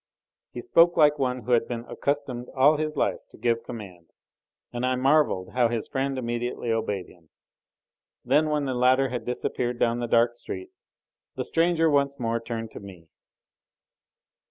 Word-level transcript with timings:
He 0.49 0.61
spoke 0.61 0.97
like 0.97 1.19
one 1.19 1.43
who 1.43 1.51
had 1.51 1.67
been 1.67 1.85
accustomed 1.87 2.49
all 2.55 2.77
his 2.77 2.95
life 2.95 3.19
to 3.29 3.37
give 3.37 3.63
command, 3.63 4.07
and 4.73 4.83
I 4.83 4.95
marvelled 4.95 5.49
how 5.49 5.67
his 5.67 5.87
friend 5.87 6.17
immediately 6.17 6.71
obeyed 6.71 7.05
him. 7.07 7.29
Then 8.25 8.49
when 8.49 8.65
the 8.65 8.73
latter 8.73 9.09
had 9.09 9.25
disappeared 9.25 9.77
down 9.77 9.99
the 9.99 10.07
dark 10.07 10.33
street, 10.33 10.69
the 11.35 11.45
stranger 11.45 11.87
once 11.87 12.17
more 12.19 12.39
turned 12.39 12.71
to 12.71 12.79
me. 12.79 13.09